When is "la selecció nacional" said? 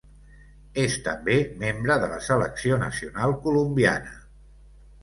2.15-3.39